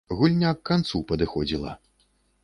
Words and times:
Гульня 0.19 0.51
к 0.59 0.63
канцу 0.69 1.01
падыходзіла. 1.11 1.75